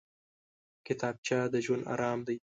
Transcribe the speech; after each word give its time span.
کتابچه 0.87 1.39
د 1.53 1.55
ژوند 1.65 1.83
ارام 1.93 2.19
دی 2.27 2.37